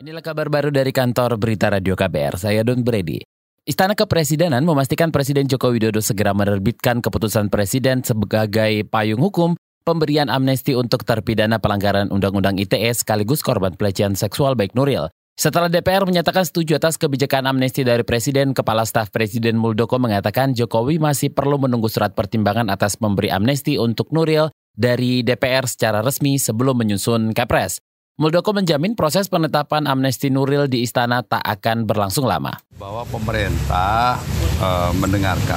Inilah 0.00 0.24
kabar 0.24 0.48
baru 0.48 0.72
dari 0.72 0.96
kantor 0.96 1.36
Berita 1.36 1.68
Radio 1.68 1.92
KBR. 1.92 2.40
Saya 2.40 2.64
Don 2.64 2.80
Brady. 2.80 3.20
Istana 3.68 3.92
Kepresidenan 3.92 4.64
memastikan 4.64 5.12
Presiden 5.12 5.44
Joko 5.44 5.68
Widodo 5.68 6.00
segera 6.00 6.32
menerbitkan 6.32 7.04
keputusan 7.04 7.52
Presiden 7.52 8.00
sebagai 8.00 8.88
payung 8.88 9.20
hukum 9.20 9.60
pemberian 9.84 10.32
amnesti 10.32 10.72
untuk 10.72 11.04
terpidana 11.04 11.60
pelanggaran 11.60 12.08
Undang-Undang 12.08 12.56
ITE 12.64 12.88
sekaligus 12.96 13.44
korban 13.44 13.76
pelecehan 13.76 14.16
seksual 14.16 14.56
baik 14.56 14.72
Nuril. 14.72 15.12
Setelah 15.36 15.68
DPR 15.68 16.08
menyatakan 16.08 16.48
setuju 16.48 16.80
atas 16.80 16.96
kebijakan 16.96 17.44
amnesti 17.44 17.84
dari 17.84 18.00
Presiden, 18.00 18.56
Kepala 18.56 18.88
Staf 18.88 19.12
Presiden 19.12 19.60
Muldoko 19.60 20.00
mengatakan 20.00 20.56
Jokowi 20.56 20.96
masih 20.96 21.28
perlu 21.36 21.60
menunggu 21.60 21.92
surat 21.92 22.16
pertimbangan 22.16 22.72
atas 22.72 22.96
memberi 23.04 23.28
amnesti 23.28 23.76
untuk 23.76 24.16
Nuril 24.16 24.48
dari 24.72 25.20
DPR 25.20 25.68
secara 25.68 26.00
resmi 26.00 26.40
sebelum 26.40 26.80
menyusun 26.80 27.36
Kepres. 27.36 27.84
Muldoko 28.20 28.52
menjamin 28.52 28.92
proses 28.92 29.32
penetapan 29.32 29.88
amnesti 29.88 30.28
Nuril 30.28 30.68
di 30.68 30.84
istana 30.84 31.24
tak 31.24 31.40
akan 31.40 31.88
berlangsung 31.88 32.28
lama. 32.28 32.52
Bahwa 32.76 33.00
pemerintah 33.08 34.20
e, 34.60 34.68
mendengarkan 35.00 35.56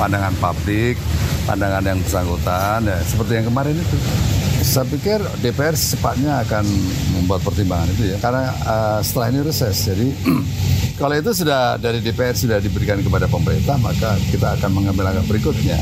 pandangan 0.00 0.32
publik, 0.40 0.96
pandangan 1.44 1.84
yang 1.84 2.00
bersangkutan, 2.00 2.88
ya, 2.88 2.96
seperti 3.04 3.32
yang 3.36 3.52
kemarin 3.52 3.76
itu. 3.76 3.96
Saya 4.64 4.88
pikir 4.88 5.20
DPR 5.44 5.76
secepatnya 5.76 6.48
akan 6.48 6.64
membuat 7.12 7.44
pertimbangan 7.44 7.92
itu 7.92 8.08
ya, 8.08 8.16
karena 8.24 8.56
e, 8.56 8.76
setelah 9.04 9.28
ini 9.28 9.40
reses. 9.44 9.76
Jadi 9.76 10.08
kalau 11.04 11.12
itu 11.12 11.36
sudah 11.36 11.76
dari 11.76 12.00
DPR 12.00 12.32
sudah 12.32 12.56
diberikan 12.56 13.04
kepada 13.04 13.28
pemerintah, 13.28 13.76
maka 13.84 14.16
kita 14.32 14.56
akan 14.56 14.80
mengambil 14.80 15.12
langkah 15.12 15.28
berikutnya 15.28 15.76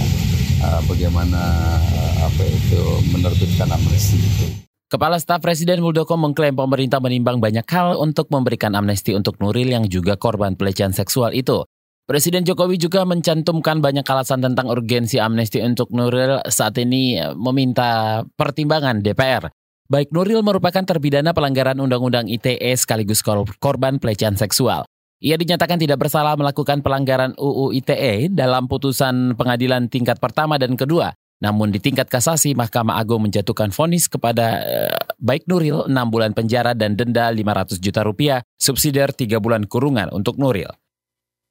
e, 0.59 0.69
bagaimana 0.91 1.71
apa 2.19 2.43
itu 2.51 2.83
menerbitkan 3.15 3.71
amnesti 3.71 4.19
itu. 4.19 4.66
Kepala 4.87 5.19
Staf 5.19 5.43
Presiden 5.43 5.83
Muldoko 5.83 6.15
mengklaim 6.15 6.55
pemerintah 6.55 7.03
menimbang 7.03 7.43
banyak 7.43 7.67
hal 7.67 7.99
untuk 7.99 8.31
memberikan 8.31 8.71
amnesti 8.71 9.19
untuk 9.19 9.35
Nuril 9.43 9.75
yang 9.75 9.83
juga 9.91 10.15
korban 10.15 10.55
pelecehan 10.55 10.95
seksual 10.95 11.35
itu. 11.35 11.67
Presiden 12.07 12.47
Jokowi 12.47 12.79
juga 12.79 13.03
mencantumkan 13.03 13.83
banyak 13.83 14.07
alasan 14.07 14.47
tentang 14.47 14.71
urgensi 14.71 15.19
amnesti 15.19 15.59
untuk 15.67 15.91
Nuril 15.91 16.39
saat 16.47 16.79
ini 16.79 17.19
meminta 17.35 18.23
pertimbangan 18.39 19.03
DPR. 19.03 19.51
Baik 19.91 20.15
Nuril 20.15 20.47
merupakan 20.47 20.87
terpidana 20.87 21.35
pelanggaran 21.35 21.83
Undang-Undang 21.83 22.31
ITE 22.31 22.71
sekaligus 22.79 23.27
korban 23.59 23.99
pelecehan 23.99 24.39
seksual. 24.39 24.87
Ia 25.19 25.35
dinyatakan 25.35 25.83
tidak 25.83 25.99
bersalah 25.99 26.39
melakukan 26.39 26.87
pelanggaran 26.87 27.35
UU 27.35 27.75
ITE 27.75 28.31
dalam 28.31 28.71
putusan 28.71 29.35
pengadilan 29.35 29.91
tingkat 29.91 30.23
pertama 30.23 30.63
dan 30.63 30.79
kedua. 30.79 31.11
Namun 31.37 31.69
di 31.69 31.77
tingkat 31.77 32.09
kasasi, 32.09 32.57
Mahkamah 32.57 32.97
Agung 32.97 33.29
menjatuhkan 33.29 33.69
vonis 33.69 34.09
kepada 34.09 34.65
uh, 34.65 34.97
baik 35.21 35.45
Nuril 35.45 35.85
6 35.85 35.93
bulan 36.09 36.33
penjara 36.33 36.73
dan 36.73 36.97
denda 36.97 37.29
500 37.29 37.77
juta 37.77 38.01
rupiah, 38.01 38.41
subsidiar 38.57 39.13
3 39.13 39.37
bulan 39.37 39.69
kurungan 39.69 40.09
untuk 40.17 40.41
Nuril. 40.41 40.73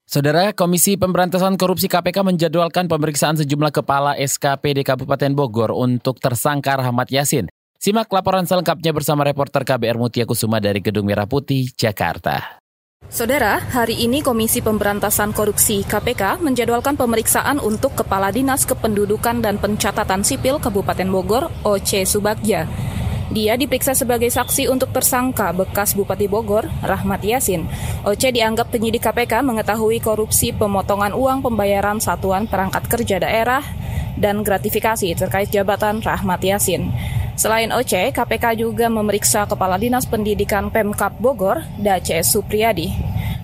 Saudara 0.05 0.53
Komisi 0.53 0.97
Pemberantasan 1.01 1.57
Korupsi 1.57 1.89
KPK 1.89 2.21
menjadwalkan 2.21 2.85
pemeriksaan 2.85 3.41
sejumlah 3.41 3.73
kepala 3.73 4.13
SKPD 4.17 4.85
Kabupaten 4.85 5.33
Bogor 5.33 5.73
untuk 5.73 6.21
tersangka 6.21 6.77
Rahmat 6.77 7.09
Yasin. 7.09 7.49
Simak 7.81 8.09
laporan 8.09 8.45
selengkapnya 8.45 8.93
bersama 8.93 9.25
reporter 9.25 9.65
KBR 9.65 9.97
Mutia 9.97 10.25
Kusuma 10.25 10.61
dari 10.61 10.81
Gedung 10.81 11.09
Merah 11.09 11.29
Putih, 11.29 11.69
Jakarta. 11.73 12.64
Saudara, 13.05 13.61
hari 13.61 14.01
ini 14.01 14.25
Komisi 14.25 14.65
Pemberantasan 14.65 15.29
Korupsi 15.29 15.85
KPK 15.85 16.41
menjadwalkan 16.41 16.97
pemeriksaan 16.97 17.61
untuk 17.61 17.93
Kepala 17.93 18.33
Dinas 18.33 18.65
Kependudukan 18.65 19.45
dan 19.45 19.61
Pencatatan 19.61 20.25
Sipil 20.25 20.57
Kabupaten 20.57 21.05
Bogor, 21.05 21.53
OC 21.61 22.09
Subagja. 22.09 22.65
Dia 23.29 23.57
diperiksa 23.61 23.93
sebagai 23.93 24.33
saksi 24.33 24.69
untuk 24.73 24.89
tersangka 24.89 25.53
bekas 25.53 25.93
Bupati 25.93 26.25
Bogor, 26.25 26.65
Rahmat 26.81 27.21
Yasin. 27.21 27.69
OC 28.09 28.33
dianggap 28.33 28.73
penyidik 28.73 29.05
KPK 29.05 29.45
mengetahui 29.45 30.01
korupsi 30.01 30.49
pemotongan 30.49 31.13
uang 31.13 31.45
pembayaran 31.45 32.01
satuan 32.01 32.49
perangkat 32.49 32.89
kerja 32.89 33.21
daerah 33.21 33.61
dan 34.17 34.41
gratifikasi 34.41 35.13
terkait 35.13 35.53
jabatan 35.53 36.01
Rahmat 36.01 36.41
Yasin. 36.41 36.89
Selain 37.35 37.67
OC, 37.67 38.15
KPK 38.15 38.63
juga 38.63 38.87
memeriksa 38.87 39.43
Kepala 39.43 39.75
Dinas 39.75 40.07
Pendidikan 40.07 40.71
Pemkap 40.71 41.19
Bogor, 41.19 41.67
Dace 41.75 42.23
Supriyadi. 42.23 42.95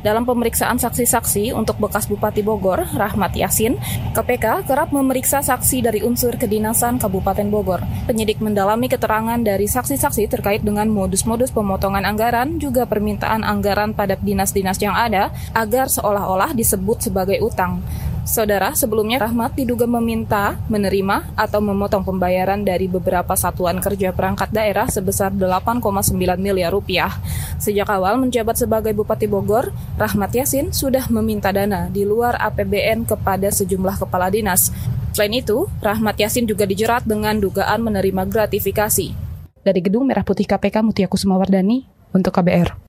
Dalam 0.01 0.25
pemeriksaan 0.25 0.81
saksi-saksi 0.81 1.53
untuk 1.53 1.77
bekas 1.77 2.09
Bupati 2.09 2.41
Bogor, 2.41 2.87
Rahmat 2.95 3.37
Yasin, 3.37 3.77
KPK 4.17 4.65
kerap 4.65 4.89
memeriksa 4.89 5.45
saksi 5.45 5.85
dari 5.85 6.01
unsur 6.01 6.39
kedinasan 6.39 6.97
Kabupaten 6.97 7.45
Bogor. 7.51 7.85
Penyidik 8.09 8.41
mendalami 8.41 8.87
keterangan 8.89 9.37
dari 9.37 9.69
saksi-saksi 9.69 10.25
terkait 10.25 10.65
dengan 10.65 10.89
modus-modus 10.89 11.53
pemotongan 11.53 12.07
anggaran, 12.07 12.57
juga 12.57 12.89
permintaan 12.89 13.45
anggaran 13.45 13.93
pada 13.93 14.17
dinas-dinas 14.17 14.81
yang 14.81 14.97
ada, 14.97 15.29
agar 15.53 15.85
seolah-olah 15.91 16.55
disebut 16.57 17.11
sebagai 17.11 17.37
utang. 17.43 17.83
Saudara, 18.21 18.77
sebelumnya 18.77 19.17
Rahmat 19.17 19.57
diduga 19.57 19.89
meminta, 19.89 20.53
menerima, 20.69 21.33
atau 21.33 21.57
memotong 21.57 22.05
pembayaran 22.05 22.61
dari 22.61 22.85
beberapa 22.85 23.33
satuan 23.33 23.81
kerja 23.81 24.13
perangkat 24.13 24.53
daerah 24.53 24.85
sebesar 24.85 25.33
8,9 25.33 26.13
miliar 26.37 26.69
rupiah. 26.69 27.09
Sejak 27.57 27.89
awal 27.89 28.21
menjabat 28.21 28.61
sebagai 28.61 28.93
Bupati 28.93 29.25
Bogor, 29.25 29.73
Rahmat 29.97 30.37
Yasin 30.37 30.69
sudah 30.69 31.09
meminta 31.09 31.49
dana 31.49 31.89
di 31.89 32.05
luar 32.05 32.37
APBN 32.37 33.09
kepada 33.09 33.49
sejumlah 33.49 33.97
kepala 33.97 34.29
dinas. 34.29 34.69
Selain 35.17 35.33
itu, 35.33 35.65
Rahmat 35.81 36.21
Yasin 36.21 36.45
juga 36.45 36.69
dijerat 36.69 37.03
dengan 37.03 37.41
dugaan 37.41 37.81
menerima 37.81 38.29
gratifikasi. 38.29 39.17
Dari 39.61 39.79
Gedung 39.81 40.05
Merah 40.09 40.25
Putih 40.25 40.45
KPK 40.45 40.85
Mutiaku 40.85 41.17
Sumawardani 41.17 41.89
untuk 42.13 42.33
KBR. 42.33 42.80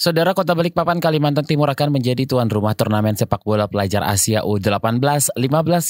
Saudara 0.00 0.32
Kota 0.32 0.56
Balikpapan, 0.56 0.96
Kalimantan 0.96 1.44
Timur 1.44 1.68
akan 1.68 1.92
menjadi 1.92 2.24
tuan 2.24 2.48
rumah 2.48 2.72
turnamen 2.72 3.20
sepak 3.20 3.44
bola 3.44 3.68
pelajar 3.68 4.00
Asia 4.00 4.40
U18 4.40 5.36
15 5.36 5.36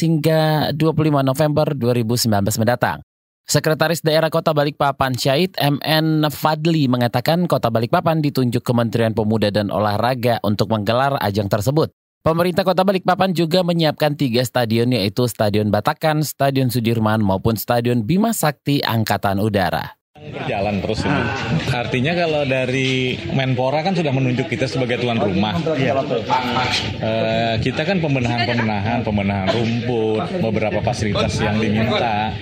hingga 0.02 0.40
25 0.74 1.22
November 1.22 1.78
2019 1.78 2.26
mendatang. 2.58 3.06
Sekretaris 3.46 4.02
Daerah 4.02 4.26
Kota 4.26 4.50
Balikpapan 4.50 5.14
Syahid 5.14 5.54
MN 5.54 6.26
Fadli 6.26 6.90
mengatakan 6.90 7.46
Kota 7.46 7.70
Balikpapan 7.70 8.18
ditunjuk 8.18 8.66
Kementerian 8.66 9.14
Pemuda 9.14 9.54
dan 9.54 9.70
Olahraga 9.70 10.42
untuk 10.42 10.74
menggelar 10.74 11.14
ajang 11.22 11.46
tersebut. 11.46 11.94
Pemerintah 12.26 12.66
Kota 12.66 12.82
Balikpapan 12.82 13.30
juga 13.30 13.62
menyiapkan 13.62 14.18
tiga 14.18 14.42
stadion 14.42 14.90
yaitu 14.90 15.30
Stadion 15.30 15.70
Batakan, 15.70 16.26
Stadion 16.26 16.66
Sudirman 16.66 17.22
maupun 17.22 17.54
Stadion 17.54 18.02
Bima 18.02 18.34
Sakti 18.34 18.82
Angkatan 18.82 19.38
Udara. 19.38 19.99
Berjalan 20.20 20.82
terus 20.82 21.00
ini. 21.06 21.22
Artinya 21.70 22.12
kalau 22.18 22.42
dari 22.42 23.14
Menpora 23.30 23.80
kan 23.86 23.94
sudah 23.94 24.10
menunjuk 24.10 24.50
kita 24.50 24.66
sebagai 24.66 24.98
tuan 24.98 25.22
rumah. 25.22 25.54
Ya. 25.78 25.94
Uh, 25.96 27.54
kita 27.62 27.86
kan 27.86 28.02
pembenahan-pembenahan, 28.02 29.06
pembenahan 29.06 29.48
rumput, 29.54 30.42
beberapa 30.42 30.82
fasilitas 30.82 31.38
yang 31.38 31.62
diminta. 31.62 32.34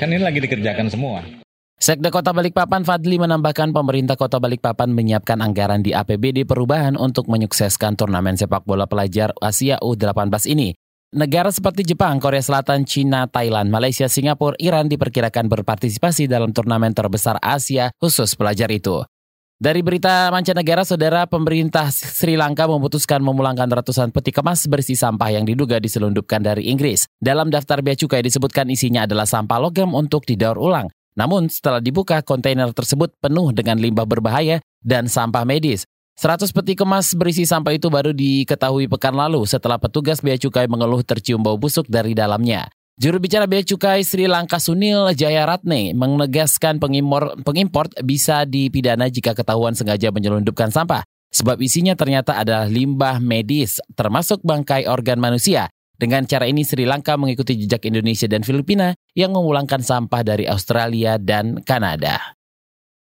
Kan 0.00 0.08
ini 0.08 0.24
lagi 0.24 0.40
dikerjakan 0.40 0.88
semua. 0.88 1.20
Sekda 1.76 2.08
Kota 2.08 2.32
Balikpapan 2.32 2.88
Fadli 2.88 3.20
menambahkan 3.20 3.76
pemerintah 3.76 4.16
Kota 4.16 4.40
Balikpapan 4.40 4.96
menyiapkan 4.96 5.44
anggaran 5.44 5.84
di 5.84 5.92
APBD 5.92 6.48
perubahan 6.48 6.96
untuk 6.96 7.28
menyukseskan 7.28 8.00
turnamen 8.00 8.40
sepak 8.40 8.64
bola 8.64 8.88
pelajar 8.88 9.36
Asia 9.44 9.76
U18 9.84 10.48
ini. 10.48 10.72
Negara 11.16 11.48
seperti 11.48 11.80
Jepang, 11.80 12.20
Korea 12.20 12.44
Selatan, 12.44 12.84
China, 12.84 13.24
Thailand, 13.24 13.72
Malaysia, 13.72 14.04
Singapura, 14.04 14.52
Iran 14.60 14.84
diperkirakan 14.84 15.48
berpartisipasi 15.48 16.28
dalam 16.28 16.52
turnamen 16.52 16.92
terbesar 16.92 17.40
Asia 17.40 17.88
khusus 17.96 18.36
pelajar 18.36 18.68
itu. 18.68 19.00
Dari 19.56 19.80
berita 19.80 20.28
mancanegara, 20.28 20.84
saudara 20.84 21.24
pemerintah 21.24 21.88
Sri 21.88 22.36
Lanka 22.36 22.68
memutuskan 22.68 23.24
memulangkan 23.24 23.64
ratusan 23.64 24.12
peti 24.12 24.28
kemas 24.28 24.68
berisi 24.68 24.92
sampah 24.92 25.32
yang 25.32 25.48
diduga 25.48 25.80
diselundupkan 25.80 26.44
dari 26.44 26.68
Inggris. 26.68 27.08
Dalam 27.16 27.48
daftar 27.48 27.80
bea 27.80 27.96
cukai 27.96 28.20
disebutkan 28.20 28.68
isinya 28.68 29.08
adalah 29.08 29.24
sampah 29.24 29.56
logam 29.56 29.96
untuk 29.96 30.28
didaur 30.28 30.60
ulang. 30.60 30.92
Namun 31.16 31.48
setelah 31.48 31.80
dibuka, 31.80 32.20
kontainer 32.20 32.68
tersebut 32.76 33.16
penuh 33.24 33.56
dengan 33.56 33.80
limbah 33.80 34.04
berbahaya 34.04 34.60
dan 34.84 35.08
sampah 35.08 35.48
medis. 35.48 35.88
100 36.16 36.48
peti 36.48 36.72
kemas 36.72 37.12
berisi 37.12 37.44
sampah 37.44 37.76
itu 37.76 37.92
baru 37.92 38.08
diketahui 38.16 38.88
pekan 38.88 39.12
lalu 39.12 39.44
setelah 39.44 39.76
petugas 39.76 40.24
bea 40.24 40.40
cukai 40.40 40.64
mengeluh 40.64 41.04
tercium 41.04 41.44
bau 41.44 41.60
busuk 41.60 41.84
dari 41.92 42.16
dalamnya. 42.16 42.72
Juru 42.96 43.20
bicara 43.20 43.44
Bea 43.44 43.60
Cukai 43.60 44.00
Sri 44.00 44.24
Lanka 44.24 44.56
Sunil 44.56 45.12
Jayaratne 45.12 45.92
menegaskan 45.92 46.80
pengimpor, 46.80 47.36
pengimpor 47.44 47.92
bisa 48.00 48.48
dipidana 48.48 49.12
jika 49.12 49.36
ketahuan 49.36 49.76
sengaja 49.76 50.08
menyelundupkan 50.08 50.72
sampah. 50.72 51.04
Sebab 51.28 51.60
isinya 51.60 51.92
ternyata 51.92 52.40
adalah 52.40 52.64
limbah 52.64 53.20
medis, 53.20 53.76
termasuk 53.92 54.40
bangkai 54.40 54.88
organ 54.88 55.20
manusia. 55.20 55.68
Dengan 56.00 56.24
cara 56.24 56.48
ini 56.48 56.64
Sri 56.64 56.88
Lanka 56.88 57.20
mengikuti 57.20 57.60
jejak 57.60 57.84
Indonesia 57.84 58.24
dan 58.24 58.40
Filipina 58.40 58.96
yang 59.12 59.36
memulangkan 59.36 59.84
sampah 59.84 60.24
dari 60.24 60.48
Australia 60.48 61.20
dan 61.20 61.60
Kanada. 61.60 62.36